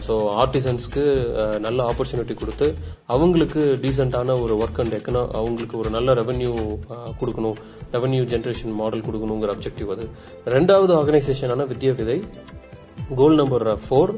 [0.08, 1.06] ஸோ ஆர்டிசன்ஸ்க்கு
[1.66, 2.68] நல்ல ஆப்பர்ச்சுனிட்டி கொடுத்து
[3.16, 6.54] அவங்களுக்கு டீசெண்டான ஒரு ஒர்க் அண்ட் எக்கனா அவங்களுக்கு ஒரு நல்ல ரெவன்யூ
[7.22, 7.60] கொடுக்கணும்.
[7.98, 10.08] ரெவன்யூ ஜென்ரேஷன் மாடல் கொடுக்கணுங்கிற அப்ஜெக்டிவ் அது.
[10.58, 12.20] ரெண்டாவது ஆர்கனைசேஷனான Vidya Vidhai
[13.18, 14.12] goal number four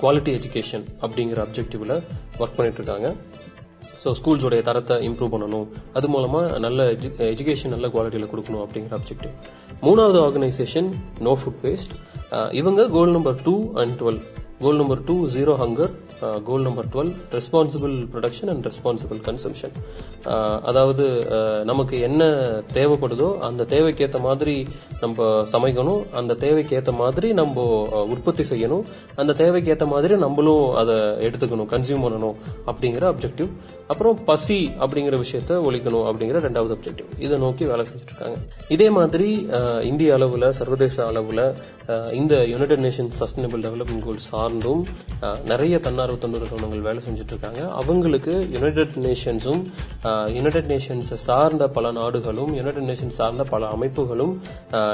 [0.00, 1.92] quality education அப்படிங்கிற அப்ஜெக்டிவ்ல
[2.40, 3.08] ஒர்க் பண்ணிட்டு இருக்காங்க
[4.02, 5.64] ஸோ ஸ்கூல்ஸோடைய தரத்தை இம்ப்ரூவ் பண்ணணும்.
[5.96, 6.84] அது மூலமாக நல்ல
[7.32, 9.32] எஜுகேஷன் நல்ல குவாலிட்டியில் கொடுக்கணும் அப்படிங்கிற அப்ஜெக்டிவ்
[9.86, 10.88] மூணாவது ஆர்கனைசேஷன்
[11.26, 11.94] நோ ஃபுட் வேஸ்ட்
[12.60, 14.20] இவங்க goal number two and twelve
[14.64, 15.92] goal number two zero hunger
[16.44, 19.74] goal number twelve responsible production and responsible consumption
[20.68, 22.22] அதாவது uh, நமக்கு என்ன
[22.72, 24.56] தேவைப்படுதோ அந்த தேவைக்கேற்ற மாதிரி
[25.00, 27.56] நம்ம சமைக்கணும் அந்த தேவைக்கேற்ற மாதிரி நம்ம
[27.90, 28.84] uh, உற்பத்தி செய்யணும்
[29.16, 33.50] அந்த தேவைக்கேற்ற மாதிரி நம்மளும் அதை எடுத்துக்கணும் கன்சியூம் பண்ணணும் அப்படிங்கிற அப்ஜெக்டிவ்
[33.88, 39.30] அப்புறம் பசி அப்படிங்கிற விஷயத்த ஒழிக்கணும் அப்படிங்கிற ரெண்டாவது அப்ஜெக்டிவ் இதை நோக்கி வேலை செஞ்சுட்டு இருக்காங்க இதே மாதிரி
[39.52, 41.44] uh, இந்திய அளவில் சர்வதேச அளவில்
[42.14, 44.82] இந்த united nation sustainable development goal சார்ந்தும்
[45.44, 49.62] நிறைய தன்னார் அறுபத்தொன்று நிறுவனங்கள் வேலை செஞ்சுட்டு இருக்காங்க அவங்களுக்கு யுனைடெட் நேஷன்ஸும்
[50.36, 54.34] யுனைடெட் நேஷன்ஸ் சார்ந்த பல நாடுகளும் யுனைடெட் நேஷன் சார்ந்த பல அமைப்புகளும்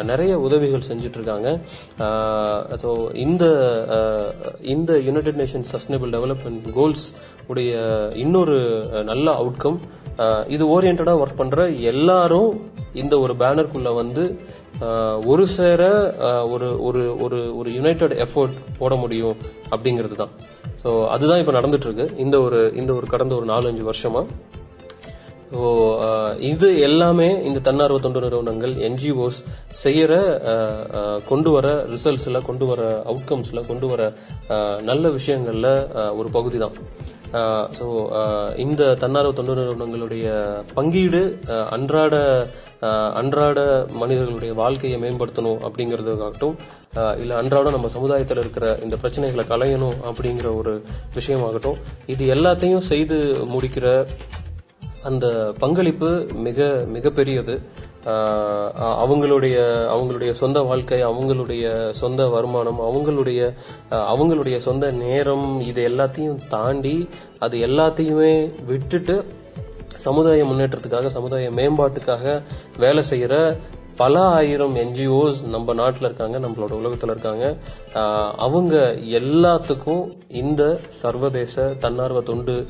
[0.03, 1.49] நிறைய உதவிகள் செஞ்சுட்டு இருக்காங்க
[2.83, 3.45] ஸோ இந்த
[4.61, 7.07] இந்த united nation sustainable development goals
[7.47, 7.73] உடைய
[8.15, 8.59] இன்னொரு
[9.05, 9.79] நல்ல அவுட்கம்
[10.47, 12.51] இது ஓரியன்டாக ஒர்க் பண்ணுற எல்லாரும்
[12.93, 14.25] இந்த ஒரு பேனருக்குள்ள வந்து
[15.27, 15.83] ஒரு சேர
[16.45, 19.37] ஒரு ஒரு ஒரு ஒரு யுனைடெட் எஃபோர்ட் போட முடியும்
[19.71, 20.33] அப்படிங்கிறது தான்.
[20.85, 24.23] ஸோ அதுதான் இப்போ நடந்துட்டு இருக்கு இந்த ஒரு இந்த ஒரு கடந்த ஒரு நாலஞ்சு வருஷமா.
[25.55, 25.63] ஸோ
[26.51, 29.39] இது எல்லாமே இந்த தன்னார்வ தொண்டு நிறுவனங்கள் என்ஜிஓஸ்
[29.85, 30.13] செய்யற
[31.31, 34.03] கொண்டு வர ரிசல்ட்ஸ்ல கொண்டு வர அவுட்கம்ஸ்ல கொண்டு வர
[34.91, 35.71] நல்ல விஷயங்கள்ல
[36.21, 36.77] ஒரு பகுதி தான்.
[37.79, 37.87] ஸோ
[38.65, 40.27] இந்த தன்னார்வ தொண்டு நிறுவனங்களுடைய
[40.79, 41.23] பங்கீடு
[41.77, 42.15] அன்றாட
[43.15, 43.61] அன்றாட
[43.95, 46.57] மனிதர்களுடைய வாழ்க்கையை மேம்படுத்தணும் அப்படிங்கிறதுக்காகட்டும்
[46.95, 50.73] இல்லை இல்ல அன்றாடம் நம்ம சமுதாயத்தில் இருக்கிற இந்த பிரச்சனைகளை களையணும் அப்படிங்கிற ஒரு
[51.15, 53.19] விஷயமாகட்டும் இது எல்லாத்தையும் செய்து
[53.55, 53.87] முடிக்கிற
[55.03, 55.27] அந்த
[55.59, 56.11] பங்களிப்பு
[56.43, 57.55] மிக மிகப்பெரியது
[58.99, 59.57] அவங்களுடைய
[59.91, 63.41] அவங்களுடைய சொந்த வாழ்க்கை அவங்களுடைய சொந்த வருமானம் அவங்களுடைய
[64.09, 66.97] அவங்களுடைய சொந்த நேரம் இது எல்லாத்தையும் தாண்டி
[67.39, 68.35] அது எல்லாத்தையுமே
[68.67, 69.17] விட்டுட்டு
[69.97, 72.43] சமுதாய முன்னேற்றத்துக்காக சமுதாய மேம்பாட்டுக்காக
[72.79, 73.57] வேலை செய்யற
[73.97, 77.57] பல ஆயிரம் என்ஜிஓஸ் நம்ம நாட்டில் இருக்காங்க நம்மளோட உலகத்தில் இருக்காங்க.
[78.37, 82.67] அவங்க எல்லாத்துக்கும் இந்த சர்வதேச தன்னார்வ தொண்டு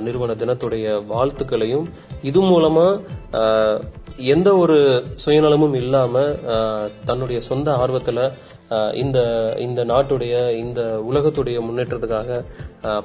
[0.00, 1.86] நிறுவன தினத்துடைய வாழ்த்துக்களையும்
[2.22, 3.00] இது மூலமா
[4.16, 6.22] எந்த ஒரு சுயநலமும் இல்லாம
[7.04, 8.32] தன்னுடைய சொந்த ஆர்வத்தில்
[8.92, 9.18] இந்த
[9.58, 12.44] இந்த நாட்டுடைய இந்த உலகத்துடைய முன்னேற்றத்துக்காக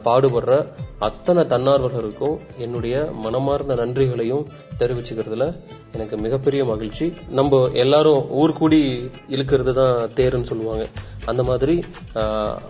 [0.06, 0.66] பாடுபடுற
[1.04, 4.48] அத்தனை தன்னார்வலருக்கும் என்னுடைய மனமார்ந்த நன்றிகளையும்
[4.80, 5.56] தெரிவிச்சுக்கிறதுல
[5.94, 7.14] எனக்கு மிகப்பெரிய மகிழ்ச்சி.
[7.30, 10.88] நம்ம எல்லாரும் ஊர் கூடி இழுக்கிறது தான் தேருன்னு சொல்லுவாங்க.
[11.26, 11.84] அந்த மாதிரி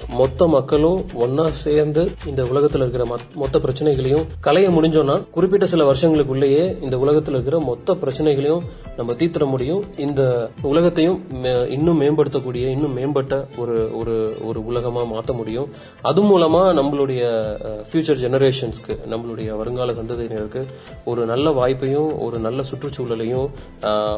[0.07, 6.97] மொத்த மக்களும் ஒன்னா சேர்ந்து இந்த உலகத்துல இருக்கிற மொத்த பிரச்சனைகளையும் கலைய முடிஞ்சோம்னா குறிப்பிட்ட சில வருஷங்களுக்குள்ளேயே இந்த
[6.97, 8.63] உலகத்துல இருக்கிற மொத்த பிரச்சனைகளையும்
[8.97, 9.83] நம்ம தீர்த்திட முடியும்.
[9.97, 15.69] இந்த உலகத்தையும் மே- இன்னும் மேம்படுத்தக்கூடிய இன்னும் மேம்பட்ட ஒரு ஒரு ஒரு உலகமா மாற்ற முடியும்.
[16.01, 17.55] அது மூலமா நம்மளுடைய
[17.91, 20.61] ஃபியூச்சர் ஜெனரேஷன்ஸ்க்கு நம்மளுடைய வருங்கால சந்ததியினருக்கு
[21.05, 23.47] ஒரு நல்ல வாய்ப்பையும் ஒரு நல்ல சுற்றுச்சூழலையும்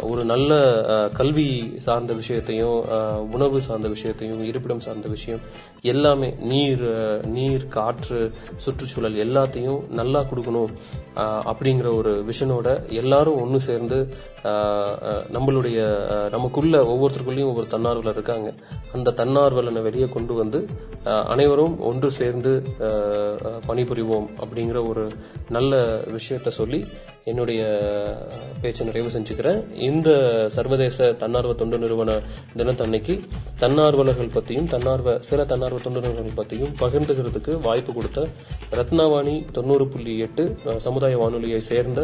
[0.10, 0.52] ஒரு நல்ல
[1.14, 1.50] கல்வி
[1.86, 2.78] சார்ந்த விஷயத்தையும்
[3.32, 5.44] உணவு சார்ந்த விஷயத்தையும் இருப்பிடம் சார்ந்த விஷயம்
[5.92, 6.86] எல்லாமே நீர்
[7.36, 8.20] நீர் காற்று
[8.58, 10.74] சுற்றுச்சூழல் எல்லாத்தையும் நல்லா கொடுக்கணும்
[11.52, 12.70] அப்படிங்கிற ஒரு விஷனோட
[13.02, 13.98] எல்லாரும் ஒன்று சேர்ந்து
[15.36, 15.80] நம்மளுடைய
[16.30, 18.50] நமக்குள்ள ஒவ்வொருத்தருக்குள்ளேயும் ஒவ்வொரு தன்னார்வலர் இருக்காங்க.
[18.94, 20.60] அந்த தன்னார்வலனை வெளியே கொண்டு வந்து
[21.34, 22.54] அனைவரும் ஒன்று சேர்ந்து
[23.68, 25.06] பணிபுரிவோம் அப்படிங்கிற ஒரு
[25.50, 25.74] நல்ல
[26.18, 26.80] விஷயத்த சொல்லி
[27.32, 27.62] என்னுடைய
[28.62, 29.62] பேச்சை நிறைவு செஞ்சுக்கிறேன்.
[29.86, 30.10] இந்த
[30.56, 32.18] சர்வதேச தன்னார்வ தொண்டு நிறுவன
[32.58, 33.14] தினத்தன்னைக்கு
[33.62, 38.28] தன்னார்வலர்கள் பற்றியும் தன்னார்வ சில தன்னார்வ தொண்டு நிறுவனங்கள் பற்றியும் பகிர்ந்துக்கிறதுக்கு வாய்ப்பு கொடுத்த
[38.72, 40.44] ரத்னவாணி தொண்ணூறு புள்ளி எட்டு
[40.78, 42.02] சமுதாய வானொலியை சேர்ந்த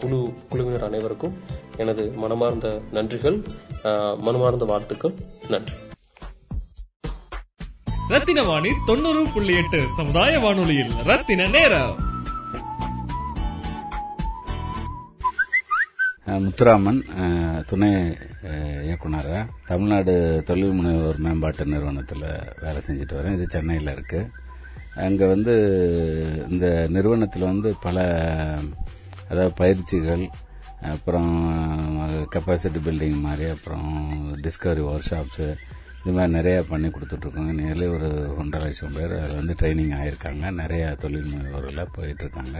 [0.00, 1.36] குழு குழுவினர் அனைவருக்கும்
[1.76, 3.38] எனது மனமார்ந்த நன்றிகள்
[4.26, 5.14] மனமார்ந்த வாழ்த்துக்கள்.
[5.48, 5.74] நன்றி.
[8.08, 11.96] ரத்தின வாணி தொண்ணூறு புள்ளி எட்டு சமுதாய வானொலியில் ரத்தின நேரம்.
[16.36, 16.98] முத்துராமன்
[17.66, 17.88] துணை
[18.86, 20.14] இயக்குனராக தமிழ்நாடு
[20.44, 22.24] தொழில் முனைவோர் மேம்பாட்டு நிறுவனத்தில்
[22.60, 24.20] வேலை செஞ்சுட்டு வரேன் இது சென்னையில் இருக்கு.
[24.96, 25.54] அங்கே வந்து
[26.48, 27.96] இந்த நிறுவனத்தில் வந்து பல
[29.28, 30.24] அதாவது பயிற்சிகள்
[30.92, 31.30] அப்புறம்
[32.34, 33.88] கெப்பாசிட்டி பில்டிங் மாதிரி அப்புறம்
[34.42, 35.46] டிஸ்கவரி ஒர்க் ஷாப்ஸு
[36.02, 40.90] இது மாதிரி நிறையா பண்ணி கொடுத்துட்ருக்கோங்க நியர்லி ஒரு ஒன்றரை லட்சம் பேர் அதில் வந்து ட்ரைனிங் ஆகியிருக்காங்க நிறையா
[40.96, 42.58] தொழில் முனைவோரில் போயிட்டுருக்காங்க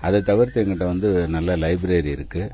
[0.00, 2.50] அதை தவிர்த்து எங்கிட்ட வந்து நல்ல லைப்ரரி இருக்குது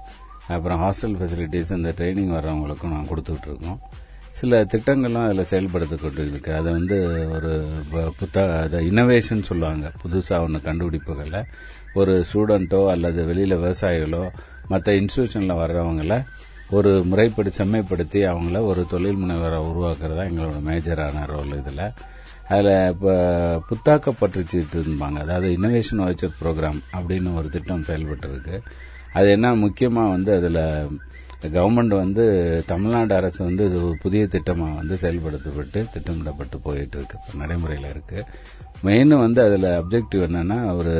[0.49, 3.81] அப்புறம் ஹாஸ்டல் ஃபெசிலிட்டிஸ் இந்த ட்ரைனிங் வர்றவங்களுக்கும் நான் கொடுத்துட்டு இருக்கோம்
[4.29, 6.97] சில திட்டங்கள்லாம் அதில் செயல்படுத்தப்பட்டு இருக்கு அதை வந்து
[7.31, 7.67] ஒரு
[8.17, 9.93] புத்தக அதை இன்னோவேஷன் சொல்லுவாங்க.
[10.03, 11.43] புதுசாக ஒன்று கண்டுபிடிப்புகளை
[11.95, 14.31] ஒரு ஸ்டூடெண்ட்டோ அல்லது வெளியில் விவசாயிகளோ
[14.69, 16.25] மற்ற இன்ஸ்டியூஷனில் வர்றவங்கள
[16.71, 21.93] ஒரு முறைப்படி செம்மைப்படுத்தி அவங்கள ஒரு தொழில் முனைவரை உருவாக்குறதா எங்களோட மேஜரான ரோல் இதில்.
[22.49, 23.13] அதில் இப்போ
[23.71, 28.63] புத்தாக்க பற்றிச்சிட்டு இருந்தாங்க அதாவது இன்னோவேஷன் வாய்ச்சர் ப்ரோக்ராம் அப்படின்னு ஒரு திட்டம் செயல்பட்டு இருக்கு
[29.18, 30.62] அது என்ன முக்கியமாக வந்து அதில்
[31.57, 32.25] கவர்மெண்ட் வந்து
[32.70, 38.18] தமிழ்நாடு அரசு வந்து இது ஒரு புதிய திட்டமாக வந்து செயல்படுத்தப்பட்டு திட்டமிடப்பட்டு போயிட்டு இருக்கு இப்போ நடைமுறையில் இருக்கு.
[38.87, 40.94] மெயின் வந்து அதில் அப்ஜெக்டிவ் என்னன்னா ஒரு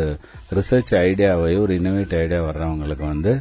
[0.59, 3.33] ரிசர்ச் ஐடியாவை ஒரு இன்னோவேட் ஐடியா வர்றவங்களுக்கு வந்து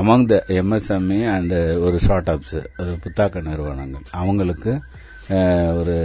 [0.00, 1.56] அமங் த எம்எஸ்எம்இ அண்டு
[1.86, 4.06] ஒரு ஸ்டார்ட் அப்ஸ் அது புத்தாக்க நிறுவனங்கள்.
[4.20, 4.72] அவங்களுக்கு
[5.80, 5.96] ஒரு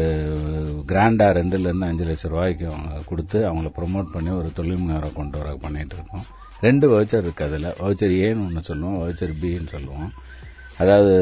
[0.89, 5.56] கிராண்டா ரெண்டுலேருந்து அஞ்சு லட்சம் ரூபாய்க்கு அவங்க கொடுத்து அவங்கள ப்ரொமோட் பண்ணி ஒரு தொழில் முனைவரை கொண்டு வர
[5.63, 6.27] பண்ணிட்டு இருக்கோம்
[6.65, 7.70] ரெண்டு வவுச்சர் இருக்கு அதில்.
[7.84, 10.10] வவுச்சர் ஏன்னு ஒன்று சொல்லுவோம் வவுச்சர் பின்னு சொல்லுவோம்.
[10.82, 11.15] அதாவது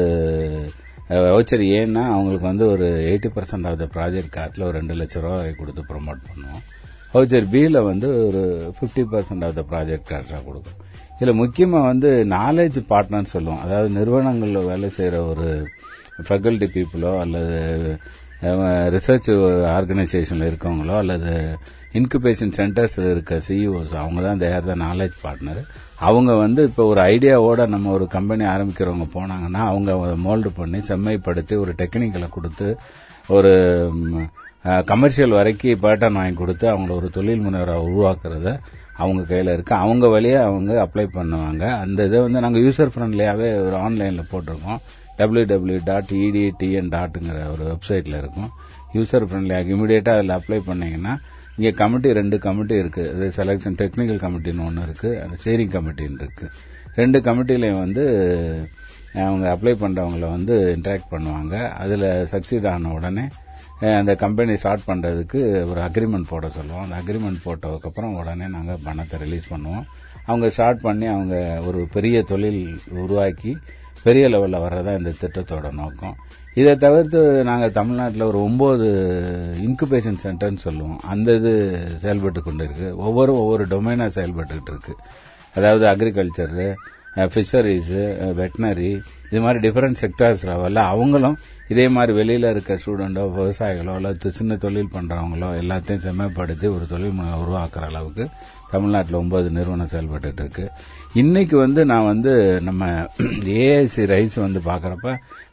[1.08, 5.36] வவுச்சர் ஏன்னா அவங்களுக்கு வந்து ஒரு eighty percent of the project காட்டில் ஒரு ரெண்டு லட்ச ரூபா
[5.40, 6.62] வரை கொடுத்து ப்ரொமோட் பண்ணுவோம்.
[7.14, 8.42] வவுச்சர் பியில் வந்து ஒரு
[8.76, 10.80] fifty percent of the project காட்டாக கொடுக்கும்.
[11.18, 13.62] இதில் முக்கியமாக வந்து நாலேஜ் பார்ட்னர்னு சொல்லுவோம்.
[13.64, 15.46] அதாவது நிறுவனங்களில் வேலை செய்கிற ஒரு
[16.28, 17.56] ஃபேக்கல்டி பீப்புளோ அல்லது
[18.42, 19.30] ரிசர்ச்
[19.76, 21.58] ஆர்கனைசேஷனில் இருக்கவங்களோ அல்லது
[21.92, 25.60] இன்குபேஷன் சென்டர்ஸில் இருக்க சிஇஓஸ் அவங்க தான் தேர் த நாலேஜ் பார்ட்னர்
[25.96, 29.92] அவங்க வந்து இப்போ ஒரு ஐடியாவோட நம்ம ஒரு கம்பெனி ஆரம்பிக்கிறவங்க போனாங்கன்னா அவங்க
[30.24, 32.76] மோல்டு பண்ணி செம்மைப்படுத்தி ஒரு டெக்னிக்கலை கொடுத்து
[33.28, 33.52] ஒரு
[34.84, 38.58] கமர்ஷியல் வரைக்கும் பேட்டர்ன் வாங்கி கொடுத்து அவங்கள ஒரு தொழில் முனைவராக உருவாக்குறத
[38.96, 39.74] அவங்க கையில் இருக்கு.
[39.74, 41.64] அவங்க வழியாக அவங்க அப்ளை பண்ணுவாங்க.
[41.80, 44.80] அந்த இதை வந்து நாங்கள் யூசர் ஃப்ரெண்ட்லியாகவே ஒரு ஆன்லைனில் போட்டிருக்கோம்.
[45.16, 48.50] டபிள்யூ டபிள்யூ டாட் இடிடிஎன் டாட்டுங்கிற ஒரு வெப்சைட்டில் இருக்கும்.
[48.96, 51.14] யூசர் ஃப்ரெண்ட்லியாக இமீடியட்டாக அதில் அப்ளை பண்ணீங்கன்னா
[51.56, 53.04] இங்கே கமிட்டி ரெண்டு கமிட்டி இருக்கு.
[53.14, 55.10] அது செலெக்ஷன் டெக்னிக்கல் கமிட்டின்னு ஒன்று இருக்கு.
[55.22, 56.48] அந்த ஸ்டேரிங் கமிட்டின்னு இருக்கு.
[57.00, 58.04] ரெண்டு கமிட்டிலையும் வந்து
[59.26, 61.54] அவங்க அப்ளை பண்ணுறவங்கள வந்து இன்ட்ராக்ட் பண்ணுவாங்க.
[61.82, 63.24] அதில் சக்சீட் ஆன உடனே
[64.00, 66.84] அந்த கம்பெனி ஸ்டார்ட் பண்ணுறதுக்கு ஒரு அக்ரிமெண்ட் போட சொல்லுவோம்.
[66.84, 69.86] அந்த அக்ரிமெண்ட் போட்டதுக்கப்புறம் உடனே நாங்கள் பணத்தை ரிலீஸ் பண்ணுவோம்.
[70.28, 71.36] அவங்க ஸ்டார்ட் பண்ணி அவங்க
[71.68, 72.62] ஒரு பெரிய தொழில்
[73.02, 73.52] உருவாக்கி
[74.08, 76.16] பெரிய லெவலில் வர்றதா இந்த திட்டத்தோட நோக்கம்.
[76.60, 78.88] இதை தவிர்த்து நாங்கள் தமிழ்நாட்டில் ஒரு ஒம்பது
[79.66, 81.00] இன்குபேஷன் சென்டர்னு சொல்லுவோம்.
[81.12, 81.54] அந்த இது
[82.04, 84.94] செயல்பட்டு கொண்டு இருக்கு ஒவ்வொரு ஒவ்வொரு டொமைனாக செயல்பட்டுக்கிட்டு இருக்கு.
[85.58, 86.68] அதாவது அக்ரிகல்ச்சரு
[87.32, 88.00] ஃபிஷரிஸு
[88.38, 88.88] வெட்டினரி
[89.28, 91.36] இது மாதிரி டிஃப்ரெண்ட் செக்டர்ஸ் லெவலில் அவங்களும்
[91.72, 97.86] இதே மாதிரி வெளியில் இருக்க ஸ்டூடெண்டோ விவசாயிகளோ அல்லது சின்ன தொழில் பண்ணுறவங்களோ எல்லாத்தையும் செம்மைப்படுத்தி ஒரு தொழில் உருவாக்குற
[97.90, 98.26] அளவுக்கு
[98.70, 100.64] தமிழ்நாட்டில் ஒன்பது நிறுவனம் செயல்பட்டு இருக்கு
[101.12, 102.84] இன்னைக்கு வந்து நான் வந்து நம்ம
[103.60, 105.06] ஏஐசி ரைஸ் வந்து பாக்குறப்ப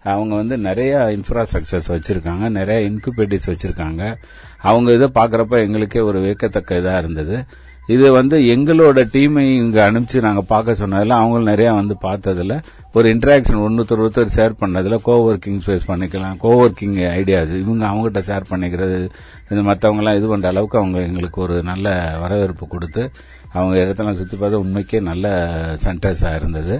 [0.03, 4.01] அவங்க வந்து நிறைய இன்ஃப்ராஸ்ட்ரக்சர்ஸ் வச்சிருக்காங்க நிறைய இன்குபேட்டிவ்ஸ் வச்சிருக்காங்க.
[4.61, 7.37] அவங்க இதை பாக்குறப்ப எங்களுக்கே ஒரு வியக்கத்தக்க இதா இருந்தது.
[7.87, 12.53] இது வந்து எங்களோட டீமை இங்க அனுப்பிச்சு நாங்க பார்க்க சொன்னதுல அவங்களும் நிறைய வந்து பார்த்ததுல.
[12.93, 18.97] ஒரு இன்டராக்ஷன் ஒன்றுத்தர் ஒருத்தர் ஷேர் பண்ணதுல கோஒர்க்கிங் ஸ்பேஸ் பண்ணிக்கலாம் கோஒர்க்கிங் ஐடியாஸ் இவங்க அவங்ககிட்ட ஷேர் பண்ணிக்கிறது
[19.49, 23.03] இந்த மற்றவங்க எல்லாம் இது பண்ற அளவுக்கு அவங்க எங்களுக்கு ஒரு நல்ல வரவேற்பு கொடுத்து
[23.53, 25.27] அவங்க இடத்தெல்லாம் சுத்தி பார்த்தா உண்மைக்கே நல்ல
[25.85, 26.77] சென்டர்ஸா இருந்தது.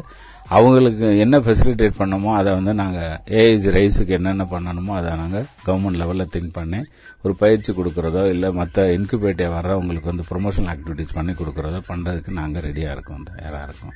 [0.53, 6.31] அவங்களுக்கு என்ன ஃபெசிலிட்டேட் பண்ணமோ அதை வந்து நாங்கள் ஏஐஜி ரைஸுக்கு என்னென்ன பண்ணணுமோ அதை நாங்கள் கவர்மெண்ட் லெவலில்
[6.33, 6.79] திங்க் பண்ணி
[7.23, 12.91] ஒரு பயிற்சி கொடுக்குறதோ இல்லை மற்ற இன்குபேட்டிவ் வர்றவங்களுக்கு வந்து ப்ரொமோஷனல் ஆக்டிவிட்டிஸ் பண்ணி கொடுக்கறதோ பண்ணுறதுக்கு நாங்கள் ரெடியாக
[12.91, 13.95] இருக்கோம் தயாராக இருக்கோம்.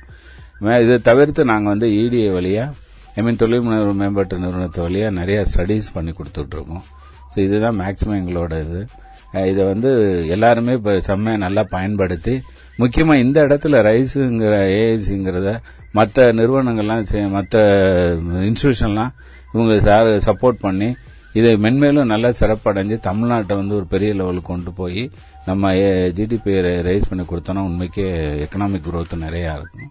[0.60, 2.74] மே- இதை தவிர்த்து நாங்கள் வந்து இடிஏ வழியாக
[3.16, 6.84] ஐ மீன் தொழில் முனைவு மேம்பாட்டு நிறுவனத்து வழியாக நிறையா ஸ்டடீஸ் பண்ணி கொடுத்துட்ருக்கோம்.
[7.32, 8.80] ஸோ இதுதான் மேக்ஸிமம் எங்களோட இது
[9.46, 9.90] இதை வந்து
[10.28, 12.34] எல்லாருமே இப்போ செம்மையாக நல்லா பயன்படுத்தி
[12.78, 15.52] முக்கியமாக இந்த இடத்துல ரைஸுங்கிற ஏஐசிங்கிறத
[15.92, 17.62] மற்ற நிறுவனங்கள்லாம் மற்ற
[18.48, 19.12] இன்ஸ்டியூஷன்லாம்
[19.52, 19.74] இவங்க
[20.28, 20.88] சப்போர்ட் பண்ணி
[21.32, 25.02] இதை மென்மேலும் நல்லா சிறப்படைஞ்சு தமிழ்நாட்டை வந்து ஒரு பெரிய லெவலுக்கு கொண்டு போய்
[25.46, 25.72] நம்ம
[26.18, 26.52] ஜிடிபி
[26.88, 28.06] ரைஸ் பண்ணி கொடுத்தோன்னா உண்மைக்கே
[28.44, 29.90] எக்கனாமிக் குரோத் நிறையா இருக்கும்.